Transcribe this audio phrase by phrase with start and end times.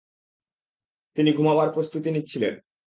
[1.15, 2.53] তিনি ঘুমাবার প্রস্তুতি নিচ্ছিলেন।